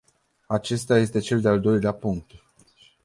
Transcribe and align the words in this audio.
Acesta 0.47 0.97
este 0.97 1.19
cel 1.19 1.41
de-al 1.41 1.59
doilea 1.59 1.91
punct. 1.93 2.31